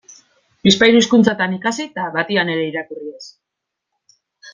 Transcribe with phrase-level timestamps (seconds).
[0.67, 3.25] Bizpahiru hizkuntzatan ikasi eta batean ere irakurri ez.